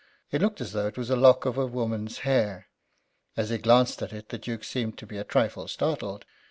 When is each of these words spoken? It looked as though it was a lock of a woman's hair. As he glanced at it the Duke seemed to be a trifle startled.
It 0.31 0.41
looked 0.41 0.59
as 0.61 0.71
though 0.71 0.87
it 0.87 0.97
was 0.97 1.11
a 1.11 1.15
lock 1.15 1.45
of 1.45 1.59
a 1.59 1.67
woman's 1.67 2.17
hair. 2.25 2.69
As 3.37 3.51
he 3.51 3.59
glanced 3.59 4.01
at 4.01 4.11
it 4.13 4.29
the 4.29 4.39
Duke 4.39 4.63
seemed 4.63 4.97
to 4.97 5.05
be 5.05 5.17
a 5.19 5.23
trifle 5.23 5.67
startled. 5.67 6.25